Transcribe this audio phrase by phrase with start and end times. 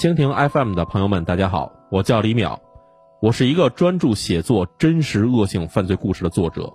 [0.00, 2.58] 蜻蜓 FM 的朋友们，大家好，我叫李淼，
[3.20, 6.72] 我是一个专注写作真实恶性犯罪故事的作者。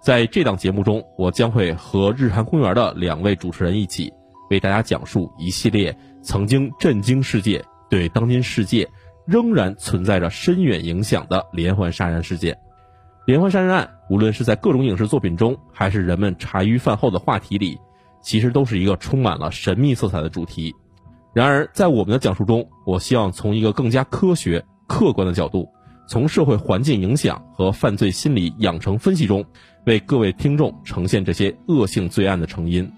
[0.00, 4.12] 在这档节目中，我将会和日坛公园的两位主持人一起，
[4.50, 8.88] 为大家讲述一系列曾经震惊世界、对当今世界
[9.26, 12.56] 仍然存在着深远影响的连环杀人事件。
[13.26, 17.80] 连环杀人案，无论是在各种影视作品中，还是人们茶余饭后的话题里，
[18.22, 20.72] 其实都是一个充满了神秘色彩的主题。
[21.32, 25.68] 然而，在我们的讲述中，我希望从一个更加科学、客观的角度，
[26.08, 29.44] 从社会环境影响和犯罪心理养成分析中，
[29.86, 32.90] 为各位听众呈现这些恶性罪案的成因。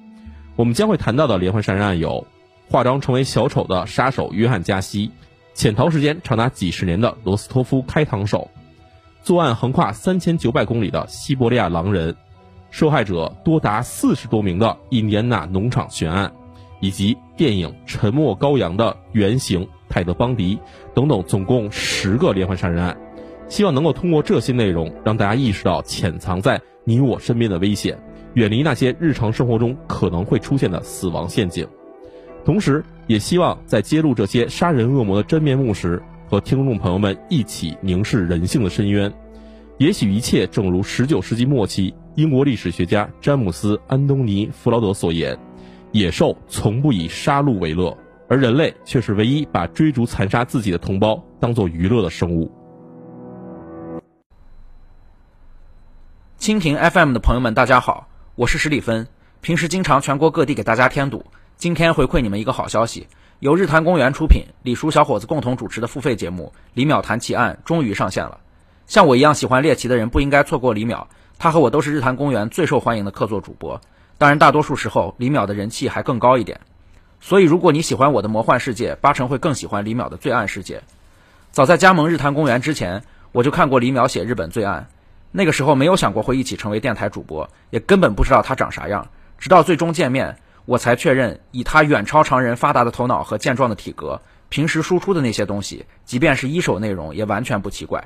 [0.56, 2.26] 我们将会谈到的连环杀人案有：
[2.70, 5.10] 化妆成为小丑的杀手约翰·加西，
[5.52, 8.50] 潜逃时间长达几十年的罗斯托夫开膛手，
[9.22, 12.16] 作案横跨三千九百公里的西伯利亚狼人，
[12.70, 16.32] 受害者多达四十多名的印第安纳农场悬案。
[16.82, 20.58] 以及电影《沉默羔羊》的原型泰德·邦迪
[20.92, 22.96] 等等，总共十个连环杀人案，
[23.48, 27.96] 希望能够通过这些内容，让大家意识到潜藏在你我身边的危险，
[28.34, 31.64] 远离那些日常生活中可能会出现的死亡陷阱。
[32.44, 39.12] 同时，也希望在揭露这些杀人恶魔的真面目时，和听众朋友们一起凝视人性的深渊。
[39.78, 45.38] 也许一切正如19世纪末期英国历史学家詹姆斯·安东尼·弗劳德所言。
[45.92, 47.94] 野兽从不以杀戮为乐，
[48.26, 52.50] 而人类却是唯一把追逐残杀自己的同胞当做娱乐的生物。
[56.38, 59.06] 蜻蜓 FM 的朋友们，大家好，我是史里芬，
[59.42, 61.22] 平时经常全国各地给大家添堵。
[61.58, 63.06] 今天回馈你们一个好消息，
[63.40, 68.40] 由日坛公园出品、李叔小伙子共同主持的付费节目《李淼谈奇案》终于上线了。
[68.86, 71.04] 像我一样喜欢猎奇的人，不应该错过李淼，
[71.38, 73.78] 他和我都是日坛公园最受欢迎的客座主播。
[74.22, 76.60] 当然，大多数时候李淼的人气还更高一点，
[77.20, 80.84] 所以如果你喜欢我的魔幻世界，八成会更喜欢李淼的罪案世界。
[81.50, 84.86] 早在加盟日坛公园之前，我就看过李淼写日本罪案，
[85.32, 89.08] 那个时候没有想过会一起成为电台主播，也根本不知道他长啥样。
[89.38, 98.04] 直到最终见面，我才确认，以他远超常人发达的头脑和健壮的体格，平时输出的那些东西，即便是一手内容，也完全不奇怪。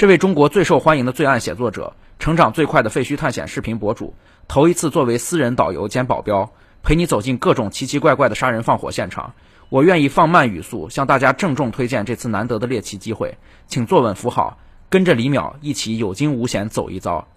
[0.00, 4.14] 这位中国最受欢迎的罪案写作者，成长最快的废墟探险视频博主。
[4.48, 6.52] 头一次作为私人导游兼保镖，
[6.82, 9.34] 陪你走进各种奇奇怪怪的杀人放火现场。
[9.68, 14.56] 我愿意放慢语速，向大家郑重推荐这次难得的猎奇机会，请坐稳扶好，
[14.88, 17.28] 跟着李淼一起有惊无险走一遭。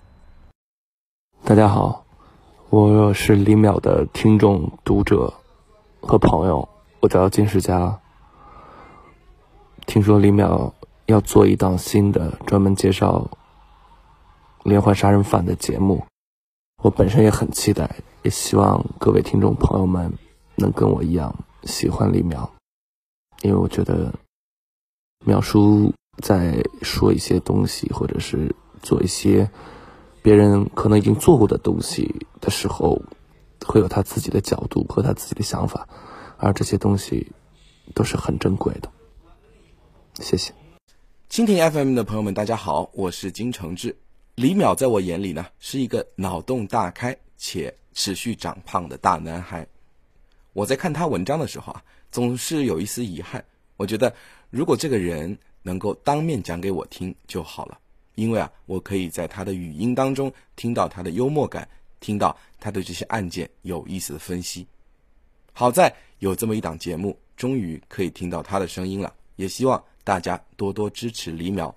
[1.44, 2.06] 大家好，
[2.70, 5.34] 我是李淼的听众、读者
[6.00, 6.70] 和朋友，
[7.02, 8.00] 我叫金世佳。
[9.86, 10.72] 听说李淼
[11.06, 13.30] 要做一档新的专门介绍
[14.64, 16.06] 连环杀人犯的节目。
[16.82, 17.90] 我本身也很期待，
[18.24, 20.12] 也希望各位听众朋友们
[20.56, 22.50] 能跟我一样喜欢李淼，
[23.42, 24.14] 因为我觉得
[25.26, 29.50] 淼叔在说一些东西，或者是做一些
[30.22, 33.02] 别人可能已经做过的东西的时候，
[33.66, 35.88] 会有他自己的角度和他自己的想法，
[36.38, 37.32] 而这些东西
[37.94, 38.90] 都是很珍贵的。
[40.20, 40.54] 谢谢。
[41.34, 43.98] 蜻蜓 FM 的朋友们，大家好，我是金承志。
[44.36, 49.66] 李淼在我眼里呢，是一个脑洞大开且持续长胖的大男孩。
[50.54, 53.44] 我在看他文章的时候啊，总是有一丝遗憾。
[53.78, 54.16] 我觉得，
[54.52, 57.80] 如果这个人能够当面讲给我听就好了，
[58.14, 61.68] 因为啊，我可以在他的语音当中听到他的幽默感，
[62.00, 64.68] 听到他对这些案件有意思的分析。
[65.52, 69.12] 好在有这么一档节目，终于可以听到他的声音了。
[69.36, 71.74] 也希望大家多多支持李淼。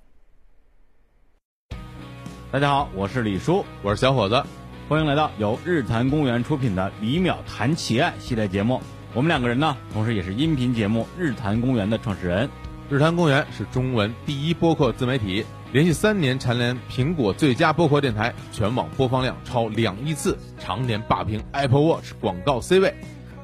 [2.51, 4.43] 大家好，我是李叔，我是小伙子，
[4.89, 8.81] 欢迎来到由日坛公园出品的《李淼谈奇案》系列节目。
[9.15, 12.51] 我们两个人呢，同时也是音频节目《日坛公园》的创始人。
[12.91, 22.93] 日坛公园是中文第一播客自媒体，连续三年蝉联苹果最佳播客电台，全网播放量超两亿次，常年霸屏 Apple Watch 广告 C 位。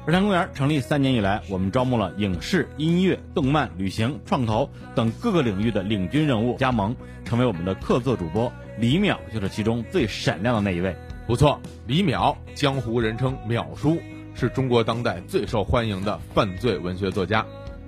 [0.05, 8.51] 日坛公园成立三年以来，我们招募了影视、音乐、动漫、旅行、创投等各个领域的领军人物加盟，成为我们的客座主播。
[8.77, 10.93] 李淼就是其中最闪亮的那一位。
[11.25, 11.57] 不错，
[11.87, 13.97] 李淼，江湖人称淼叔，
[14.35, 17.45] 是中国当代最受欢迎的犯罪文学作家。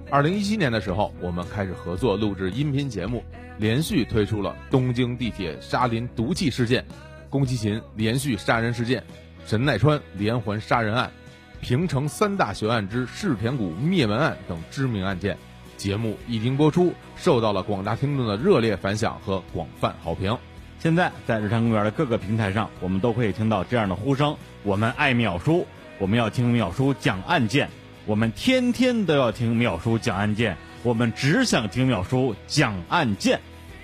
[0.10, 3.26] 二零一七年的时候，我们开始合作录制音频节目，
[3.58, 6.86] 连续推出了东京地铁沙林毒气事件、
[7.30, 9.04] 宫崎勤连续杀人事件、
[9.46, 11.12] 神奈川连环杀人案、
[11.66, 15.36] 平城三大悬案之柿田谷灭门案等知名案件。
[15.78, 20.38] 节目一经播出，受到了广大听众的热烈反响和广泛好评。
[20.78, 25.66] 现在在日坛公园的各个平台上，我们都可以听到这样的呼声：“我们爱淼叔，
[25.98, 27.68] 我们要听淼叔讲案件。”
[28.06, 33.42] 我们天天都要听淼叔讲案件，我们只想听淼叔讲案件。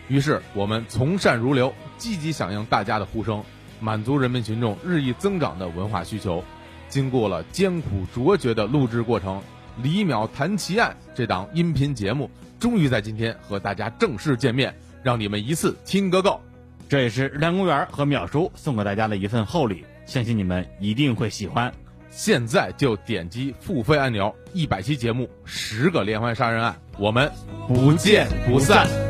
[0.07, 3.43] 于是我们从善如流，积极响应大家的呼声，
[3.79, 6.43] 满足人民群众日益增长的文化需求。
[6.91, 9.37] 经过了艰苦卓绝的录制过程，
[9.81, 12.29] 《李淼谈奇案》这档音频节目
[12.59, 16.39] 终于在今天和大家正式见面，让你们一次听个够。
[16.89, 21.73] 这也是日坛公园和淼叔送给大家的一份厚礼，相信你们一定会喜欢。
[22.09, 27.31] 现在就点击付费按钮，一百期节目，十个连环杀人案，我们
[27.69, 29.00] 不见不散。